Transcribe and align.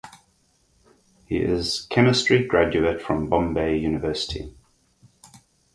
He 1.27 1.37
is 1.37 1.85
Chemistry 1.91 2.43
graduate 2.47 3.03
from 3.03 3.25
the 3.25 3.29
Bombay 3.29 3.77
University. 3.77 4.55